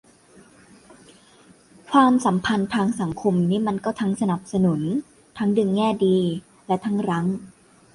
[1.91, 4.81] ความสัมพันธ์ทางสังคมนี่มันก็ทั้งสนับสนุน
[5.37, 6.17] ทั้งดึง แง่ดี
[6.67, 7.25] และทั้งรั้ง